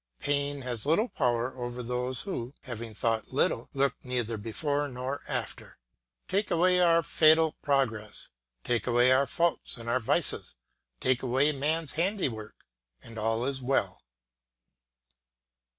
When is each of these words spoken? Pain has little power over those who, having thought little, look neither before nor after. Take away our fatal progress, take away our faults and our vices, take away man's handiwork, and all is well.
Pain 0.19 0.61
has 0.61 0.87
little 0.87 1.09
power 1.09 1.55
over 1.55 1.83
those 1.83 2.23
who, 2.23 2.55
having 2.61 2.95
thought 2.95 3.27
little, 3.31 3.69
look 3.75 3.93
neither 4.03 4.35
before 4.35 4.87
nor 4.87 5.21
after. 5.27 5.77
Take 6.27 6.49
away 6.49 6.79
our 6.79 7.03
fatal 7.03 7.51
progress, 7.61 8.29
take 8.63 8.87
away 8.87 9.11
our 9.11 9.27
faults 9.27 9.77
and 9.77 9.87
our 9.87 9.99
vices, 9.99 10.55
take 10.99 11.21
away 11.21 11.51
man's 11.51 11.91
handiwork, 11.91 12.65
and 13.03 13.19
all 13.19 13.45
is 13.45 13.61
well. 13.61 14.01